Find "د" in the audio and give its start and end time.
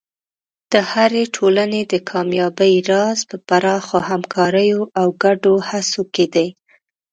0.71-0.73, 1.91-1.93